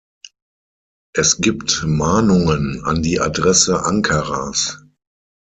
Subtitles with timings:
[1.13, 4.83] Es gibt Mahnungen an die Adresse Ankaras.